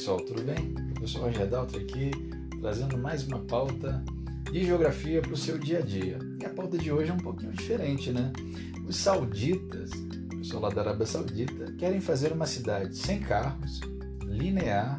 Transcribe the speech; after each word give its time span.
pessoal, 0.00 0.18
tudo 0.18 0.42
bem? 0.42 0.72
Professor 0.94 1.24
Roger 1.24 1.46
Dalton 1.46 1.76
aqui, 1.76 2.10
trazendo 2.58 2.96
mais 2.96 3.22
uma 3.24 3.40
pauta 3.40 4.02
de 4.50 4.64
geografia 4.64 5.20
para 5.20 5.34
o 5.34 5.36
seu 5.36 5.58
dia 5.58 5.80
a 5.80 5.82
dia. 5.82 6.18
E 6.40 6.46
a 6.46 6.48
pauta 6.48 6.78
de 6.78 6.90
hoje 6.90 7.10
é 7.10 7.12
um 7.12 7.18
pouquinho 7.18 7.52
diferente, 7.52 8.10
né? 8.10 8.32
Os 8.88 8.96
sauditas, 8.96 9.90
o 9.90 10.38
pessoal 10.38 10.62
lá 10.62 10.70
da 10.70 10.80
Arábia 10.80 11.04
Saudita, 11.04 11.70
querem 11.72 12.00
fazer 12.00 12.32
uma 12.32 12.46
cidade 12.46 12.96
sem 12.96 13.20
carros, 13.20 13.82
linear, 14.24 14.96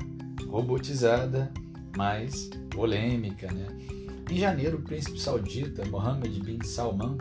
robotizada, 0.47 1.51
mas 1.97 2.51
polêmica, 2.69 3.51
né? 3.51 3.69
Em 4.29 4.37
janeiro, 4.37 4.77
o 4.77 4.81
príncipe 4.83 5.19
saudita 5.19 5.83
Mohammed 5.85 6.39
bin 6.41 6.63
Salman 6.63 7.17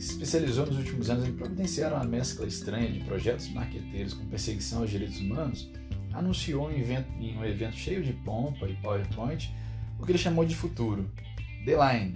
se 0.00 0.14
especializou 0.14 0.66
nos 0.66 0.78
últimos 0.78 1.08
anos 1.08 1.28
em 1.28 1.32
providenciar 1.32 1.92
uma 1.92 2.02
mescla 2.04 2.44
estranha 2.44 2.90
de 2.90 2.98
projetos 3.04 3.48
marqueteiros 3.52 4.14
com 4.14 4.26
perseguição 4.26 4.80
aos 4.80 4.90
direitos 4.90 5.20
humanos 5.20 5.70
anunciou 6.12 6.68
um 6.68 6.72
evento, 6.72 7.08
em 7.18 7.36
um 7.36 7.44
evento 7.44 7.76
cheio 7.76 8.02
de 8.02 8.12
pompa 8.12 8.68
e 8.68 8.74
PowerPoint 8.76 9.50
o 10.00 10.06
que 10.06 10.12
ele 10.12 10.18
chamou 10.18 10.44
de 10.44 10.56
futuro, 10.56 11.10
The 11.64 11.72
Line. 11.72 12.14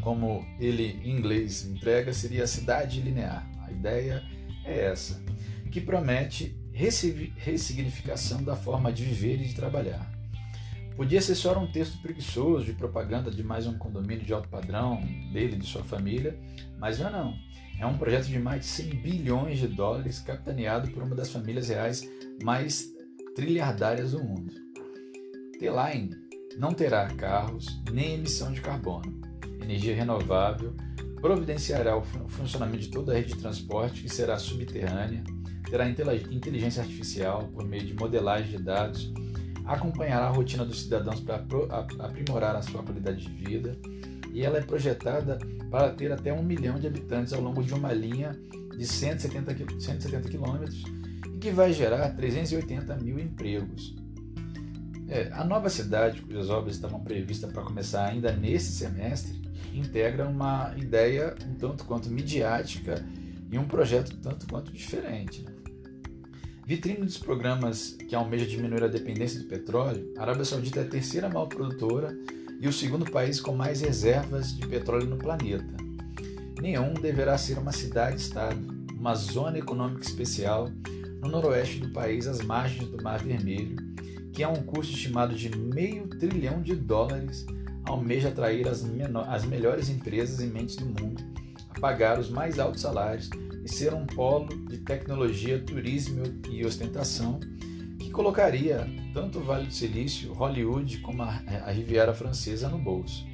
Como 0.00 0.46
ele 0.58 1.00
em 1.04 1.18
inglês 1.18 1.66
entrega, 1.66 2.12
seria 2.12 2.44
a 2.44 2.46
cidade 2.46 3.00
linear. 3.00 3.46
A 3.66 3.70
ideia 3.70 4.22
é 4.64 4.86
essa, 4.86 5.22
que 5.70 5.80
promete 5.80 6.56
ressignificação 6.72 8.42
da 8.42 8.56
forma 8.56 8.92
de 8.92 9.04
viver 9.04 9.40
e 9.40 9.48
de 9.48 9.54
trabalhar. 9.54 10.17
Podia 10.98 11.22
ser 11.22 11.36
só 11.36 11.56
um 11.56 11.70
texto 11.70 12.02
preguiçoso 12.02 12.64
de 12.64 12.72
propaganda 12.72 13.30
de 13.30 13.44
mais 13.44 13.68
um 13.68 13.78
condomínio 13.78 14.24
de 14.24 14.32
alto 14.32 14.48
padrão 14.48 15.00
dele 15.32 15.54
e 15.54 15.58
de 15.60 15.64
sua 15.64 15.84
família, 15.84 16.36
mas 16.76 16.98
não 16.98 17.06
é 17.06 17.12
não. 17.12 17.34
É 17.78 17.86
um 17.86 17.96
projeto 17.96 18.26
de 18.26 18.36
mais 18.40 18.62
de 18.62 18.66
100 18.66 18.90
bilhões 18.96 19.58
de 19.60 19.68
dólares 19.68 20.18
capitaneado 20.18 20.90
por 20.90 21.04
uma 21.04 21.14
das 21.14 21.30
famílias 21.30 21.68
reais 21.68 22.02
mais 22.42 22.92
trilhardárias 23.36 24.10
do 24.10 24.24
mundo. 24.24 24.52
T-Line 25.60 26.16
não 26.58 26.74
terá 26.74 27.06
carros 27.14 27.80
nem 27.92 28.14
emissão 28.14 28.52
de 28.52 28.60
carbono. 28.60 29.20
Energia 29.62 29.94
renovável 29.94 30.74
providenciará 31.20 31.96
o 31.96 32.02
funcionamento 32.02 32.82
de 32.82 32.90
toda 32.90 33.12
a 33.12 33.14
rede 33.14 33.34
de 33.34 33.38
transporte 33.38 34.02
que 34.02 34.08
será 34.08 34.36
subterrânea, 34.36 35.22
terá 35.70 35.88
inteligência 35.88 36.82
artificial 36.82 37.46
por 37.54 37.64
meio 37.64 37.86
de 37.86 37.94
modelagem 37.94 38.50
de 38.50 38.64
dados, 38.64 39.12
acompanhará 39.68 40.26
a 40.26 40.30
rotina 40.30 40.64
dos 40.64 40.82
cidadãos 40.82 41.20
para 41.20 41.44
aprimorar 42.00 42.56
a 42.56 42.62
sua 42.62 42.82
qualidade 42.82 43.26
de 43.26 43.28
vida 43.28 43.76
e 44.32 44.42
ela 44.42 44.58
é 44.58 44.62
projetada 44.62 45.38
para 45.70 45.90
ter 45.90 46.10
até 46.10 46.32
um 46.32 46.42
milhão 46.42 46.78
de 46.78 46.86
habitantes 46.86 47.32
ao 47.32 47.40
longo 47.40 47.62
de 47.62 47.74
uma 47.74 47.92
linha 47.92 48.38
de 48.76 48.86
170, 48.86 49.80
170 49.80 50.28
quilômetros 50.28 50.82
e 51.34 51.38
que 51.38 51.50
vai 51.50 51.72
gerar 51.72 52.08
380 52.10 52.96
mil 52.96 53.18
empregos. 53.18 53.94
É, 55.08 55.30
a 55.32 55.44
nova 55.44 55.68
cidade, 55.68 56.22
cujas 56.22 56.50
obras 56.50 56.74
estavam 56.74 57.00
previstas 57.00 57.52
para 57.52 57.62
começar 57.62 58.06
ainda 58.06 58.32
nesse 58.32 58.72
semestre, 58.72 59.40
integra 59.74 60.26
uma 60.26 60.74
ideia 60.76 61.34
um 61.46 61.54
tanto 61.54 61.84
quanto 61.84 62.10
midiática 62.10 63.04
e 63.50 63.58
um 63.58 63.66
projeto 63.66 64.16
tanto 64.18 64.46
quanto 64.46 64.72
diferente. 64.72 65.42
Né? 65.42 65.57
Vitrine 66.68 67.06
dos 67.06 67.16
programas 67.16 67.96
que 68.06 68.14
almeja 68.14 68.44
diminuir 68.44 68.84
a 68.84 68.88
dependência 68.88 69.40
do 69.40 69.46
petróleo, 69.46 70.12
a 70.18 70.20
Arábia 70.20 70.44
Saudita 70.44 70.80
é 70.80 70.82
a 70.82 70.86
terceira 70.86 71.26
maior 71.26 71.46
produtora 71.46 72.14
e 72.60 72.68
o 72.68 72.72
segundo 72.74 73.10
país 73.10 73.40
com 73.40 73.54
mais 73.54 73.80
reservas 73.80 74.54
de 74.54 74.66
petróleo 74.66 75.06
no 75.06 75.16
planeta. 75.16 75.74
Nenhum 76.60 76.92
deverá 76.92 77.38
ser 77.38 77.56
uma 77.56 77.72
cidade-estado, 77.72 78.60
uma 78.92 79.14
zona 79.14 79.56
econômica 79.56 80.02
especial 80.02 80.70
no 81.22 81.30
noroeste 81.30 81.80
do 81.80 81.90
país, 81.90 82.26
às 82.26 82.42
margens 82.42 82.86
do 82.90 83.02
Mar 83.02 83.24
Vermelho, 83.24 83.76
que 84.34 84.42
é 84.42 84.48
um 84.48 84.62
custo 84.62 84.92
estimado 84.92 85.34
de 85.34 85.48
meio 85.56 86.06
trilhão 86.06 86.60
de 86.60 86.74
dólares, 86.74 87.46
almeja 87.86 88.28
atrair 88.28 88.68
as, 88.68 88.84
as 89.26 89.44
melhores 89.46 89.88
empresas 89.88 90.38
e 90.40 90.46
mentes 90.46 90.76
do 90.76 90.84
mundo 90.84 91.24
a 91.70 91.80
pagar 91.80 92.18
os 92.18 92.28
mais 92.28 92.58
altos 92.58 92.82
salários 92.82 93.30
ser 93.68 93.94
um 93.94 94.06
polo 94.06 94.48
de 94.66 94.78
tecnologia, 94.78 95.58
turismo 95.60 96.24
e 96.50 96.64
ostentação 96.64 97.40
que 97.98 98.10
colocaria 98.10 98.86
tanto 99.12 99.38
o 99.38 99.44
Vale 99.44 99.66
do 99.66 99.72
Silício, 99.72 100.32
Hollywood 100.32 100.98
como 100.98 101.22
a, 101.22 101.42
a 101.64 101.70
Riviera 101.70 102.14
Francesa 102.14 102.68
no 102.68 102.78
bolso. 102.78 103.26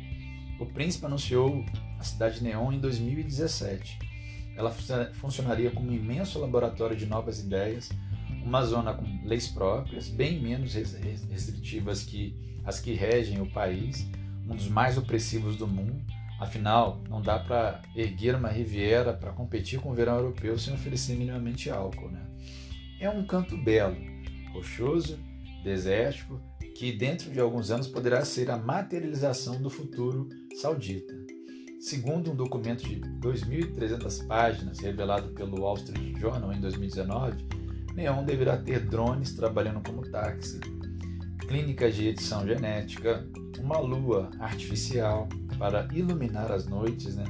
O 0.59 0.67
príncipe 0.67 1.07
anunciou 1.07 1.65
a 1.99 2.05
cidade 2.05 2.43
Neon 2.43 2.73
em 2.73 2.81
2017. 2.81 3.99
Ela 4.57 4.71
funcionaria 5.13 5.71
como 5.71 5.91
um 5.91 5.95
imenso 5.95 6.39
laboratório 6.39 6.97
de 6.97 7.07
novas 7.07 7.41
ideias, 7.41 7.91
uma 8.45 8.65
zona 8.65 8.95
com 8.95 9.05
leis 9.25 9.49
próprias, 9.49 10.09
bem 10.09 10.41
menos 10.41 10.75
restritivas 10.75 12.03
que 12.03 12.37
as 12.65 12.81
que 12.81 12.93
regem 12.93 13.41
o 13.41 13.47
país, 13.47 14.07
um 14.49 14.55
dos 14.55 14.69
mais 14.69 14.97
opressivos 14.97 15.57
do 15.57 15.67
mundo. 15.67 16.03
Afinal, 16.39 17.03
não 17.09 17.23
dá 17.23 17.39
para 17.39 17.81
erguer 17.95 18.35
uma 18.35 18.49
Riviera 18.49 19.13
para 19.13 19.33
competir 19.33 19.81
com 19.81 19.91
o 19.91 19.95
verão 19.95 20.17
europeu 20.17 20.59
sem 20.59 20.75
oferecer 20.75 21.17
minimamente 21.17 21.71
álcool. 21.71 22.11
Né? 22.11 22.21
É 23.01 23.09
um 23.09 23.25
canto 23.25 23.57
belo, 23.57 23.97
rochoso, 24.53 25.19
desértico, 25.63 26.41
que 26.77 26.93
dentro 26.93 27.31
de 27.31 27.39
alguns 27.39 27.71
anos 27.71 27.87
poderá 27.87 28.25
ser 28.25 28.51
a 28.51 28.57
materialização 28.57 29.63
do 29.63 29.71
futuro 29.71 30.29
saudita. 30.61 31.15
Segundo 31.81 32.33
um 32.33 32.35
documento 32.35 32.83
de 32.83 33.01
2.300 33.21 34.27
páginas 34.27 34.79
revelado 34.81 35.29
pelo 35.35 35.61
Wall 35.61 35.77
Street 35.77 36.19
Journal 36.19 36.53
em 36.53 36.61
2019, 36.61 37.47
Neon 37.95 38.25
deverá 38.25 38.57
ter 38.57 38.81
drones 38.81 39.35
trabalhando 39.35 39.83
como 39.87 40.03
táxi, 40.11 40.59
clínicas 41.47 41.95
de 41.95 42.09
edição 42.09 42.47
genética, 42.47 43.27
uma 43.59 43.79
lua 43.79 44.31
artificial 44.39 45.29
para 45.59 45.89
iluminar 45.93 46.53
as 46.53 46.67
noites, 46.67 47.17
né? 47.17 47.25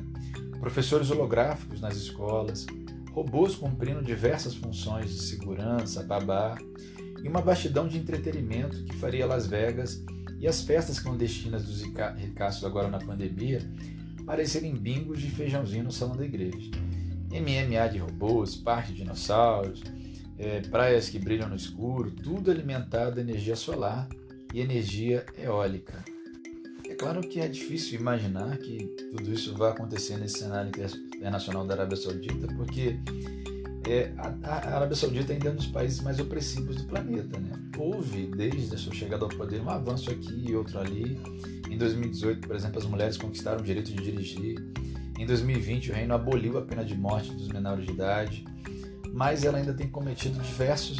professores 0.59 1.11
holográficos 1.11 1.81
nas 1.81 1.97
escolas, 1.97 2.67
robôs 3.13 3.55
cumprindo 3.55 4.03
diversas 4.03 4.55
funções 4.55 5.11
de 5.11 5.21
segurança, 5.21 6.03
babá, 6.03 6.57
e 7.23 7.29
uma 7.29 7.41
bastidão 7.41 7.87
de 7.87 7.99
entretenimento 7.99 8.83
que 8.85 8.97
faria 8.97 9.27
Las 9.27 9.47
Vegas 9.47 10.03
e 10.41 10.47
as 10.47 10.63
festas 10.63 10.99
clandestinas 10.99 11.65
dos 11.65 11.83
ricaços 11.83 12.65
agora 12.65 12.89
na 12.89 12.99
pandemia 12.99 13.61
parecerem 14.27 14.75
bingos 14.75 15.21
de 15.21 15.31
feijãozinho 15.31 15.85
no 15.85 15.93
salão 15.93 16.17
da 16.17 16.25
igreja. 16.25 16.71
MMA 17.31 17.89
de 17.91 17.99
robôs, 17.99 18.57
parque 18.57 18.93
de 18.93 18.99
dinossauros, 18.99 19.83
é, 20.39 20.61
praias 20.61 21.09
que 21.09 21.19
brilham 21.19 21.49
no 21.49 21.57
escuro, 21.57 22.11
tudo 22.11 22.51
alimentado 22.51 23.15
de 23.15 23.21
energia 23.21 23.57
solar 23.57 24.09
e 24.53 24.61
energia 24.61 25.25
eólica. 25.39 26.05
É 26.89 26.95
claro 26.95 27.21
que 27.21 27.41
é 27.41 27.49
difícil 27.49 27.99
imaginar 27.99 28.57
que 28.59 28.79
tudo 29.11 29.33
isso 29.33 29.55
vai 29.57 29.73
acontecer 29.73 30.17
nesse 30.17 30.39
cenário 30.39 30.71
internacional 31.17 31.67
da 31.67 31.75
Arábia 31.75 31.97
Saudita, 31.97 32.47
porque 32.55 32.99
é, 33.89 34.13
a, 34.17 34.49
a, 34.49 34.77
Arábia 34.77 34.97
Saudita 34.97 35.33
ainda 35.33 35.49
é 35.49 35.53
um 35.53 35.57
dos 35.57 35.67
países 35.67 36.01
mais 36.01 36.19
opressivos 36.19 36.77
do 36.77 36.85
planeta. 36.85 37.39
Né? 37.39 37.53
Houve, 37.77 38.27
desde 38.29 38.75
a 38.75 38.79
sua 38.79 38.95
chegada 38.95 39.25
ao 39.25 39.29
poder, 39.29 39.61
um 39.61 39.69
avanço 39.69 40.11
aqui 40.11 40.45
e 40.49 40.55
outro 40.55 40.79
ali. 40.79 41.19
Em 41.71 41.77
2018, 41.77 42.47
por 42.47 42.57
exemplo, 42.57 42.79
as 42.79 42.87
mulheres 42.87 43.17
conquistaram 43.17 43.61
o 43.61 43.63
direito 43.65 43.93
de 43.93 44.03
dirigir. 44.03 44.57
Em 45.19 45.27
2020, 45.27 45.91
o 45.91 45.95
reino 45.95 46.15
aboliu 46.15 46.59
a 46.59 46.63
pena 46.63 46.85
de 46.85 46.95
morte 46.95 47.33
dos 47.33 47.49
menores 47.49 47.87
de 47.87 47.93
idade. 47.93 48.45
Mas 49.15 49.45
ela 49.45 49.59
ainda 49.59 49.73
tem 49.73 49.89
cometido 49.89 50.41
diversos 50.41 50.99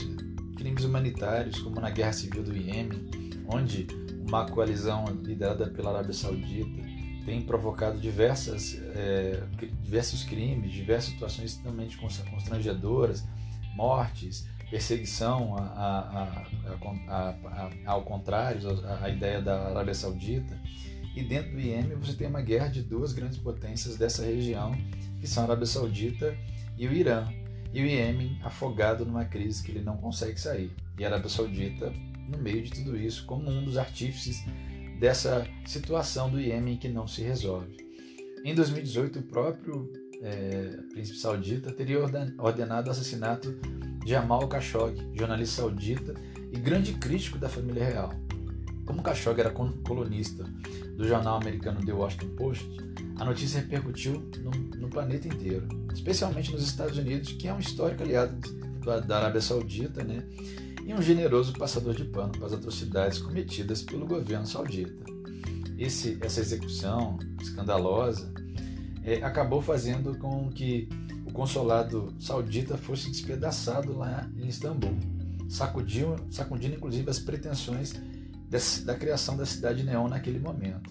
crimes 0.57 0.85
humanitários, 0.85 1.59
como 1.59 1.81
na 1.81 1.91
Guerra 1.91 2.13
Civil 2.13 2.45
do 2.45 2.57
Iêmen, 2.57 3.11
onde 3.53 3.89
uma 4.27 4.49
coalizão 4.49 5.05
liderada 5.25 5.67
pela 5.67 5.91
Arábia 5.91 6.15
Saudita 6.15 6.81
tem 7.27 7.43
provocado 7.43 7.99
diversas, 7.99 8.81
é, 8.95 9.43
diversos 9.83 10.23
crimes, 10.23 10.73
diversas 10.73 11.13
situações 11.13 11.53
extremamente 11.53 11.99
constrangedoras, 11.99 13.27
mortes, 13.75 14.47
perseguição 14.71 15.57
a, 15.57 15.63
a, 15.63 16.47
a, 17.09 17.71
ao 17.87 18.03
contrário, 18.03 18.61
a, 19.03 19.09
ideia 19.09 19.43
da 19.43 19.71
Arábia 19.71 19.95
Saudita. 19.95 20.57
E 21.17 21.23
dentro 21.23 21.53
do 21.53 21.61
Iêmen 21.61 21.97
você 21.97 22.13
tem 22.13 22.29
uma 22.29 22.43
guerra 22.43 22.69
de 22.69 22.83
duas 22.83 23.13
grandes 23.13 23.39
potências 23.39 23.97
dessa 23.97 24.25
região, 24.25 24.73
que 25.21 25.27
são 25.27 25.43
a 25.43 25.47
Arábia 25.47 25.67
Saudita 25.67 26.37
e 26.77 26.87
o 26.87 26.93
Irã. 26.93 27.27
E 27.75 27.83
o 27.83 27.87
Iêmen 27.87 28.39
afogado 28.45 29.05
numa 29.05 29.25
crise 29.25 29.63
que 29.63 29.73
ele 29.73 29.83
não 29.83 29.97
consegue 29.97 30.41
sair. 30.41 30.71
E 30.97 31.05
a 31.05 31.09
Arábia 31.09 31.29
Saudita 31.29 31.93
no 32.29 32.39
meio 32.39 32.63
de 32.63 32.71
tudo 32.71 32.97
isso 32.97 33.27
como 33.27 33.51
um 33.51 33.65
dos 33.65 33.77
artífices 33.77 34.45
dessa 35.01 35.45
situação 35.67 36.31
do 36.31 36.41
Iêmen 36.41 36.77
que 36.77 36.89
não 36.89 37.09
se 37.09 37.21
resolve. 37.21 37.77
Em 38.45 38.55
2018, 38.55 39.19
o 39.19 39.23
próprio 39.23 39.93
é, 40.23 40.77
príncipe 40.93 41.19
saudita 41.19 41.73
teria 41.73 41.99
ordenado 42.39 42.89
o 42.89 42.91
assassinato 42.91 43.53
de 44.05 44.11
Jamal 44.11 44.47
Khashoggi, 44.49 45.11
jornalista 45.15 45.63
saudita 45.63 46.15
e 46.53 46.59
grande 46.59 46.93
crítico 46.95 47.39
da 47.39 47.49
família 47.49 47.85
real. 47.85 48.15
Como 48.85 49.03
Khashoggi 49.03 49.41
era 49.41 49.51
colunista 49.51 50.45
do 50.97 51.07
jornal 51.07 51.37
americano 51.37 51.85
The 51.85 51.93
Washington 51.93 52.37
Post, 52.37 52.69
a 53.17 53.25
notícia 53.25 53.61
repercutiu 53.61 54.29
no, 54.43 54.51
no 54.79 54.89
planeta 54.89 55.29
inteiro, 55.29 55.67
especialmente 55.93 56.53
nos 56.53 56.63
Estados 56.63 56.99
Unidos, 56.99 57.33
que 57.33 57.49
é 57.49 57.55
um 57.55 57.59
histórico 57.59 58.03
aliado 58.03 58.37
da 59.07 59.17
Arábia 59.17 59.41
Saudita, 59.41 60.05
né? 60.05 60.23
e 60.87 60.93
um 60.93 61.01
generoso 61.01 61.53
passador 61.55 61.95
de 61.95 62.05
pano 62.05 62.33
para 62.33 62.47
as 62.47 62.53
atrocidades 62.53 63.19
cometidas 63.19 63.83
pelo 63.83 64.07
governo 64.07 64.47
saudita. 64.47 65.05
Esse, 65.79 66.19
essa 66.21 66.41
execução 66.41 67.19
escandalosa 67.41 68.33
é, 69.03 69.17
acabou 69.23 69.63
fazendo 69.63 70.17
com 70.19 70.51
que 70.51 70.89
o 71.27 71.33
consulado 71.33 72.15
saudita 72.21 72.77
fosse 72.77 73.11
despedaçado 73.11 73.97
lá 73.97 74.31
em 74.37 74.47
Istambul, 74.47 74.97
sacudiu, 75.49 76.17
sacudindo 76.31 76.77
inclusive 76.77 77.09
as 77.09 77.19
pretensões 77.19 77.95
da 78.85 78.95
criação 78.95 79.37
da 79.37 79.45
cidade 79.45 79.83
neon 79.83 80.09
naquele 80.09 80.39
momento. 80.39 80.91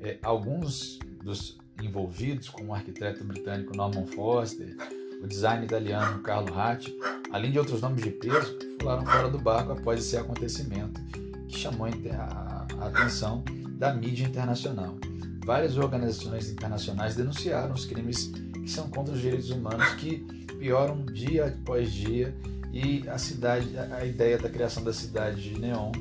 É, 0.00 0.18
alguns 0.22 0.98
dos 1.22 1.58
envolvidos, 1.82 2.48
como 2.48 2.70
o 2.70 2.74
arquiteto 2.74 3.22
britânico 3.24 3.76
Norman 3.76 4.06
Foster, 4.06 4.76
o 5.22 5.26
design 5.26 5.64
italiano 5.64 6.22
Carlo 6.22 6.52
Ratti, 6.52 6.94
além 7.30 7.52
de 7.52 7.58
outros 7.58 7.80
nomes 7.80 8.02
de 8.02 8.10
peso, 8.10 8.54
pularam 8.78 9.04
fora 9.04 9.28
do 9.28 9.38
barco 9.38 9.72
após 9.72 10.00
esse 10.00 10.16
acontecimento 10.16 11.00
que 11.48 11.58
chamou 11.58 11.86
a 11.86 12.86
atenção 12.86 13.44
da 13.78 13.92
mídia 13.92 14.26
internacional. 14.26 14.96
Várias 15.44 15.76
organizações 15.76 16.50
internacionais 16.50 17.14
denunciaram 17.14 17.74
os 17.74 17.84
crimes 17.84 18.32
que 18.52 18.70
são 18.70 18.88
contra 18.90 19.14
os 19.14 19.20
direitos 19.20 19.50
humanos 19.50 19.88
que 19.94 20.18
pioram 20.58 21.04
dia 21.04 21.46
após 21.46 21.92
dia 21.92 22.34
e 22.72 23.08
a 23.08 23.16
cidade, 23.16 23.76
a 23.78 24.04
ideia 24.04 24.38
da 24.38 24.48
criação 24.48 24.82
da 24.82 24.92
cidade 24.92 25.40
de 25.40 25.58
Neon 25.58 25.92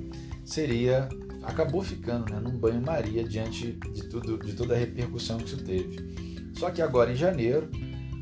seria 0.45 1.09
acabou 1.43 1.81
ficando 1.81 2.31
né, 2.33 2.39
num 2.39 2.57
banho-maria 2.57 3.23
diante 3.23 3.73
de 3.73 4.03
tudo, 4.09 4.37
de 4.37 4.53
toda 4.53 4.73
a 4.73 4.77
repercussão 4.77 5.37
que 5.37 5.45
isso 5.45 5.63
teve. 5.63 6.51
Só 6.57 6.71
que 6.71 6.81
agora 6.81 7.11
em 7.11 7.15
janeiro 7.15 7.69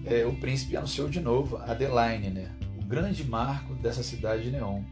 é, 0.06 0.26
o 0.26 0.36
príncipe 0.36 0.76
anunciou 0.76 1.08
de 1.08 1.22
novo 1.22 1.58
Adeline, 1.58 2.30
né, 2.30 2.52
o 2.78 2.86
grande 2.86 3.24
marco 3.24 3.76
dessa 3.76 4.04
cidade 4.04 4.44
de 4.44 4.52
Neon, 4.52 4.84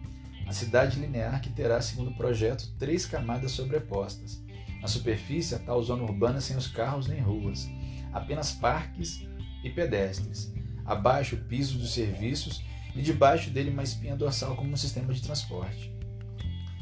a 0.48 0.54
cidade 0.54 1.00
linear 1.00 1.42
que 1.42 1.50
terá, 1.50 1.82
segundo 1.82 2.12
o 2.12 2.16
projeto, 2.16 2.70
três 2.78 3.06
camadas 3.06 3.52
sobrepostas. 3.52 4.42
Na 4.82 4.88
superfície, 4.88 5.56
a 5.56 5.60
tal 5.60 5.82
zona 5.84 6.04
urbana 6.04 6.42
sem 6.42 6.58
os 6.58 6.68
carros 6.68 7.08
nem 7.08 7.22
ruas, 7.22 7.70
apenas 8.12 8.52
parques 8.52 9.26
e 9.64 9.70
pedestres. 9.70 10.52
Abaixo, 10.86 11.36
o 11.36 11.40
piso 11.40 11.78
dos 11.78 11.94
serviços 11.94 12.64
e 12.96 13.02
debaixo 13.02 13.50
dele 13.50 13.70
uma 13.70 13.84
espinha 13.84 14.16
dorsal 14.16 14.56
como 14.56 14.72
um 14.72 14.78
sistema 14.78 15.14
de 15.14 15.22
transporte. 15.22 15.91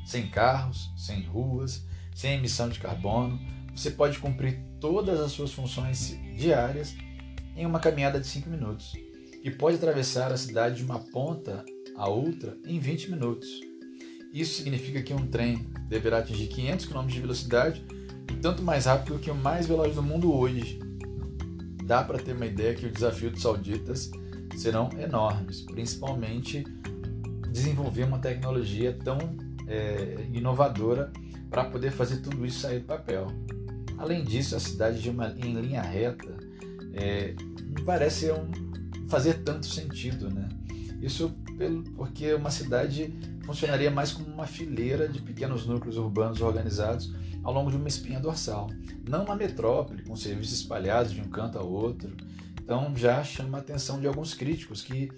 Sem 0.09 0.25
carros, 0.25 0.89
sem 0.97 1.21
ruas, 1.21 1.85
sem 2.15 2.33
emissão 2.33 2.67
de 2.67 2.79
carbono, 2.79 3.39
você 3.75 3.91
pode 3.91 4.17
cumprir 4.17 4.59
todas 4.79 5.19
as 5.19 5.31
suas 5.31 5.51
funções 5.51 6.17
diárias 6.35 6.95
em 7.55 7.63
uma 7.63 7.79
caminhada 7.79 8.19
de 8.19 8.25
5 8.25 8.49
minutos 8.49 8.91
e 9.43 9.51
pode 9.51 9.75
atravessar 9.77 10.31
a 10.31 10.37
cidade 10.37 10.77
de 10.77 10.83
uma 10.83 10.97
ponta 10.97 11.63
a 11.95 12.09
outra 12.09 12.57
em 12.65 12.79
20 12.79 13.11
minutos. 13.11 13.47
Isso 14.33 14.55
significa 14.55 14.99
que 15.03 15.13
um 15.13 15.27
trem 15.27 15.67
deverá 15.87 16.17
atingir 16.17 16.47
500 16.47 16.87
km 16.87 17.05
de 17.05 17.21
velocidade, 17.21 17.85
tanto 18.41 18.63
mais 18.63 18.87
rápido 18.87 19.19
que 19.19 19.29
o 19.29 19.35
mais 19.35 19.67
veloz 19.67 19.93
do 19.93 20.01
mundo 20.01 20.33
hoje. 20.33 20.79
Dá 21.83 22.03
para 22.03 22.17
ter 22.17 22.33
uma 22.33 22.47
ideia 22.47 22.73
que 22.73 22.87
o 22.87 22.91
desafio 22.91 23.29
dos 23.29 23.43
sauditas 23.43 24.09
serão 24.57 24.89
enormes, 24.99 25.61
principalmente 25.61 26.63
desenvolver 27.51 28.05
uma 28.05 28.17
tecnologia 28.17 28.97
tão 29.03 29.47
é, 29.69 30.27
inovadora 30.33 31.11
para 31.49 31.65
poder 31.65 31.91
fazer 31.91 32.17
tudo 32.17 32.45
isso 32.45 32.59
sair 32.59 32.79
do 32.79 32.85
papel. 32.85 33.27
Além 33.97 34.23
disso, 34.23 34.55
a 34.55 34.59
cidade 34.59 35.01
de 35.01 35.09
uma, 35.09 35.29
em 35.37 35.53
linha 35.53 35.81
reta 35.81 36.35
é, 36.93 37.35
não 37.77 37.85
parece 37.85 38.31
um, 38.31 38.49
fazer 39.07 39.43
tanto 39.43 39.65
sentido, 39.67 40.29
né? 40.29 40.49
Isso 41.01 41.29
pelo, 41.57 41.83
porque 41.95 42.33
uma 42.33 42.51
cidade 42.51 43.13
funcionaria 43.45 43.89
mais 43.89 44.11
como 44.11 44.27
uma 44.27 44.47
fileira 44.47 45.07
de 45.07 45.21
pequenos 45.21 45.65
núcleos 45.65 45.97
urbanos 45.97 46.41
organizados 46.41 47.13
ao 47.43 47.53
longo 47.53 47.71
de 47.71 47.77
uma 47.77 47.87
espinha 47.87 48.19
dorsal, 48.19 48.69
não 49.07 49.23
uma 49.23 49.35
metrópole 49.35 50.03
com 50.03 50.15
serviços 50.15 50.59
espalhados 50.59 51.11
de 51.11 51.21
um 51.21 51.29
canto 51.29 51.57
ao 51.57 51.69
outro. 51.69 52.15
Então 52.61 52.95
já 52.95 53.23
chama 53.23 53.57
a 53.57 53.61
atenção 53.61 53.99
de 53.99 54.07
alguns 54.07 54.33
críticos 54.33 54.81
que 54.81 55.09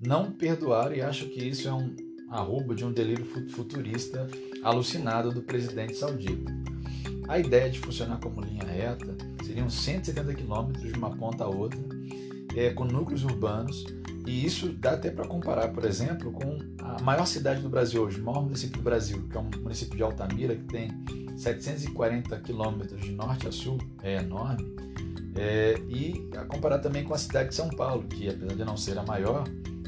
não 0.00 0.32
perdoaram 0.32 0.94
e 0.94 1.02
acham 1.02 1.28
que 1.28 1.42
isso 1.44 1.68
é 1.68 1.72
um 1.72 1.94
arrobo 2.34 2.74
de 2.74 2.84
um 2.84 2.92
delírio 2.92 3.24
futurista 3.50 4.28
alucinado 4.62 5.30
do 5.30 5.42
presidente 5.42 5.94
saudita. 5.94 6.52
A 7.28 7.38
ideia 7.38 7.70
de 7.70 7.78
funcionar 7.78 8.18
como 8.18 8.40
linha 8.40 8.64
reta 8.64 9.16
seriam 9.44 9.70
170 9.70 10.34
quilômetros 10.34 10.92
de 10.92 10.98
uma 10.98 11.10
ponta 11.10 11.44
a 11.44 11.48
outra, 11.48 11.78
é, 12.56 12.70
com 12.70 12.84
núcleos 12.84 13.24
urbanos, 13.24 13.84
e 14.26 14.44
isso 14.44 14.72
dá 14.72 14.92
até 14.92 15.10
para 15.10 15.26
comparar, 15.26 15.68
por 15.68 15.84
exemplo, 15.84 16.32
com 16.32 16.58
a 16.82 17.00
maior 17.02 17.26
cidade 17.26 17.60
do 17.60 17.68
Brasil 17.68 18.02
hoje, 18.02 18.20
o 18.20 18.24
maior 18.24 18.42
município 18.42 18.78
do 18.78 18.82
Brasil, 18.82 19.26
que 19.30 19.36
é 19.36 19.40
um 19.40 19.50
município 19.62 19.96
de 19.96 20.02
Altamira, 20.02 20.56
que 20.56 20.64
tem 20.64 20.90
740 21.36 22.38
quilômetros 22.40 23.00
de 23.00 23.12
norte 23.12 23.46
a 23.46 23.52
sul, 23.52 23.78
é 24.02 24.16
enorme, 24.16 24.74
é, 25.36 25.74
e 25.88 26.28
a 26.36 26.44
comparar 26.44 26.78
também 26.78 27.04
com 27.04 27.14
a 27.14 27.18
cidade 27.18 27.50
de 27.50 27.54
São 27.54 27.68
Paulo, 27.70 28.04
que 28.04 28.28
apesar 28.28 28.54
de 28.54 28.64
não 28.64 28.76
ser 28.76 28.98
a 28.98 29.02
maior, 29.02 29.44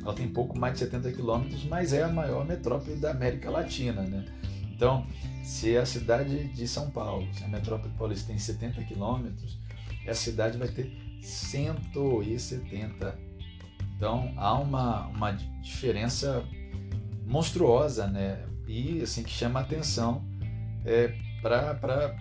ela 0.06 0.14
tem 0.14 0.29
pouco 0.29 0.56
mais 0.56 0.75
de 0.75 0.79
70 0.81 1.11
quilômetros, 1.12 1.64
mas 1.64 1.93
é 1.93 2.05
a 2.05 2.08
maior 2.08 2.47
metrópole 2.47 2.94
da 2.97 3.11
América 3.11 3.50
Latina, 3.50 4.03
né? 4.03 4.25
Então, 4.73 5.05
se 5.43 5.76
a 5.76 5.85
cidade 5.85 6.49
de 6.49 6.69
São 6.69 6.91
Paulo, 6.91 7.26
se 7.35 7.43
a 7.43 7.49
metrópole 7.49 7.93
paulista 7.99 8.29
tem 8.29 8.38
70 8.38 8.85
quilômetros, 8.85 9.58
essa 10.06 10.20
cidade 10.20 10.56
vai 10.58 10.69
ter 10.69 10.97
170. 11.20 13.19
Então, 13.97 14.32
há 14.37 14.55
uma, 14.55 15.08
uma 15.08 15.32
diferença 15.32 16.44
monstruosa, 17.26 18.06
né? 18.06 18.44
E 18.69 19.02
assim 19.02 19.25
que 19.25 19.31
chama 19.31 19.59
a 19.59 19.62
atenção 19.62 20.25
é, 20.85 21.14
para 21.43 22.14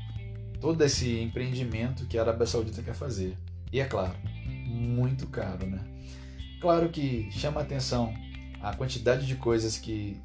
todo 0.60 0.84
esse 0.84 1.20
empreendimento 1.20 2.08
que 2.08 2.18
a 2.18 2.22
Arábia 2.22 2.48
Saudita 2.48 2.82
quer 2.82 2.96
fazer. 2.96 3.38
E 3.72 3.80
é 3.80 3.86
claro, 3.86 4.16
muito 4.66 5.28
caro, 5.28 5.68
né? 5.68 5.84
Claro 6.60 6.90
que 6.90 7.30
chama 7.32 7.62
atenção 7.62 8.14
a 8.62 8.76
quantidade 8.76 9.28
de 9.28 9.36
coisas 9.36 9.78
que 9.78 10.20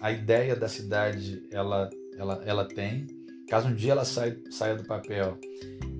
a 0.00 0.10
ideia 0.10 0.56
da 0.56 0.68
cidade 0.68 1.42
ela, 1.50 1.88
ela, 2.18 2.42
ela 2.44 2.64
tem. 2.64 3.06
Caso 3.48 3.68
um 3.68 3.74
dia 3.74 3.92
ela 3.92 4.04
saia, 4.04 4.38
saia 4.50 4.74
do 4.74 4.84
papel, 4.84 5.38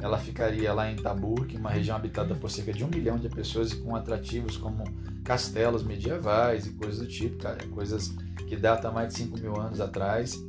ela 0.00 0.19
ficaria 0.19 0.72
lá 0.72 0.90
em 0.90 0.96
Taburg, 0.96 1.56
uma 1.56 1.70
região 1.70 1.96
habitada 1.96 2.34
por 2.34 2.50
cerca 2.50 2.72
de 2.72 2.84
um 2.84 2.88
milhão 2.88 3.19
de 3.19 3.28
pessoas 3.28 3.72
e 3.72 3.76
com 3.76 3.94
atrativos 3.94 4.56
como 4.56 4.84
castelos 5.22 5.82
medievais 5.82 6.66
e 6.66 6.72
coisas 6.72 6.98
do 6.98 7.06
tipo, 7.06 7.38
cara, 7.38 7.64
coisas 7.69 8.14
que 8.48 8.56
datam 8.56 8.93
mais 8.93 9.08
de 9.08 9.20
5 9.20 9.38
mil 9.38 9.58
anos 9.58 9.81
atrás. 9.81 10.43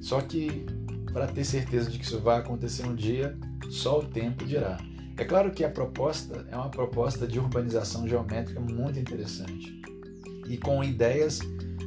Só 0.00 0.20
que 0.20 0.64
para 1.12 1.26
ter 1.26 1.44
certeza 1.44 1.90
de 1.90 1.98
que 1.98 2.04
isso 2.04 2.20
vai 2.20 2.38
acontecer 2.38 2.86
um 2.86 2.94
dia, 2.94 3.36
só 3.70 3.98
o 3.98 4.04
tempo 4.04 4.44
dirá. 4.44 4.78
É 5.16 5.24
claro 5.24 5.52
que 5.52 5.64
a 5.64 5.70
proposta 5.70 6.44
é 6.50 6.56
uma 6.56 6.68
proposta 6.68 7.26
de 7.26 7.38
urbanização 7.38 8.06
geométrica 8.08 8.60
muito 8.60 8.98
interessante 8.98 9.80
e 10.48 10.56
com 10.58 10.82
ideias 10.82 11.40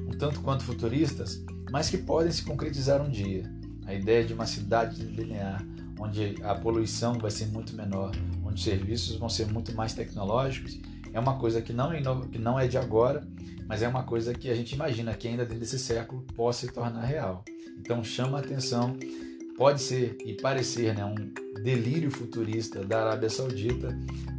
um 0.07 0.17
tanto 0.17 0.41
quanto 0.41 0.63
futuristas, 0.63 1.43
mas 1.69 1.89
que 1.89 1.97
podem 1.97 2.31
se 2.31 2.43
concretizar 2.43 3.01
um 3.01 3.09
dia. 3.09 3.43
A 3.85 3.93
ideia 3.93 4.23
de 4.23 4.33
uma 4.33 4.45
cidade 4.45 5.03
linear, 5.03 5.61
onde 5.99 6.35
a 6.41 6.55
poluição 6.55 7.17
vai 7.17 7.31
ser 7.31 7.47
muito 7.47 7.75
menor, 7.75 8.11
onde 8.43 8.55
os 8.55 8.63
serviços 8.63 9.17
vão 9.17 9.29
ser 9.29 9.47
muito 9.47 9.73
mais 9.75 9.93
tecnológicos, 9.93 10.79
é 11.13 11.19
uma 11.19 11.37
coisa 11.37 11.61
que 11.61 11.73
não 11.73 11.91
é, 11.91 12.01
que 12.31 12.39
não 12.39 12.59
é 12.59 12.67
de 12.67 12.77
agora, 12.77 13.27
mas 13.67 13.81
é 13.81 13.87
uma 13.87 14.03
coisa 14.03 14.33
que 14.33 14.49
a 14.49 14.55
gente 14.55 14.73
imagina 14.73 15.13
que 15.13 15.27
ainda 15.27 15.43
dentro 15.43 15.59
desse 15.59 15.79
século 15.79 16.21
possa 16.35 16.65
se 16.65 16.73
tornar 16.73 17.03
real. 17.03 17.43
Então 17.79 18.03
chama 18.03 18.37
a 18.37 18.41
atenção, 18.41 18.97
pode 19.57 19.81
ser 19.81 20.15
e 20.23 20.33
parecer 20.35 20.95
né, 20.95 21.03
um 21.03 21.15
delírio 21.61 22.11
futurista 22.11 22.85
da 22.85 23.01
Arábia 23.01 23.29
Saudita, 23.29 23.89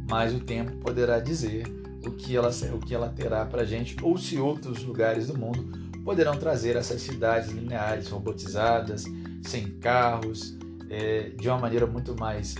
mas 0.09 0.33
o 0.33 0.39
tempo 0.39 0.77
poderá 0.77 1.19
dizer 1.19 1.67
o 2.05 2.11
que 2.11 2.35
ela, 2.35 2.49
o 2.73 2.79
que 2.79 2.95
ela 2.95 3.09
terá 3.09 3.45
para 3.45 3.63
a 3.63 3.65
gente, 3.65 3.97
ou 4.01 4.17
se 4.17 4.39
outros 4.39 4.81
lugares 4.83 5.27
do 5.27 5.37
mundo 5.37 5.89
poderão 6.05 6.37
trazer 6.37 6.77
essas 6.77 7.01
cidades 7.01 7.51
lineares, 7.51 8.07
robotizadas, 8.07 9.03
sem 9.43 9.67
carros, 9.79 10.57
é, 10.89 11.29
de 11.29 11.47
uma 11.49 11.57
maneira 11.59 11.85
muito 11.85 12.15
mais 12.17 12.55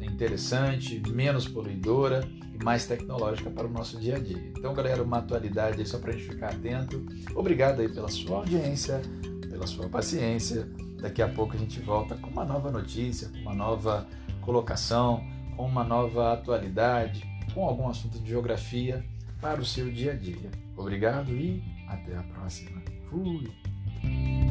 interessante, 0.00 1.02
menos 1.08 1.48
poluidora 1.48 2.28
e 2.52 2.62
mais 2.62 2.86
tecnológica 2.86 3.50
para 3.50 3.66
o 3.66 3.70
nosso 3.70 3.98
dia 3.98 4.16
a 4.16 4.18
dia. 4.18 4.52
Então, 4.56 4.74
galera, 4.74 5.02
uma 5.02 5.18
atualidade 5.18 5.80
aí 5.80 5.86
só 5.86 5.98
para 5.98 6.10
a 6.10 6.12
gente 6.12 6.28
ficar 6.28 6.50
atento. 6.50 7.04
Obrigado 7.34 7.80
aí 7.80 7.88
pela 7.88 8.08
sua 8.08 8.38
audiência, 8.38 9.00
pela 9.48 9.66
sua 9.66 9.88
paciência. 9.88 10.68
Daqui 11.02 11.20
a 11.20 11.28
pouco 11.28 11.56
a 11.56 11.58
gente 11.58 11.80
volta 11.80 12.14
com 12.14 12.30
uma 12.30 12.44
nova 12.44 12.70
notícia, 12.70 13.28
com 13.28 13.38
uma 13.38 13.54
nova 13.54 14.06
colocação, 14.40 15.26
com 15.56 15.66
uma 15.66 15.82
nova 15.82 16.32
atualidade 16.32 17.30
com 17.52 17.64
algum 17.64 17.88
assunto 17.88 18.18
de 18.18 18.30
geografia 18.30 19.04
para 19.40 19.60
o 19.60 19.64
seu 19.64 19.90
dia 19.90 20.12
a 20.12 20.14
dia. 20.14 20.50
Obrigado 20.76 21.32
e 21.32 21.62
até 21.88 22.16
a 22.16 22.22
próxima. 22.22 22.80
Fui! 23.10 24.41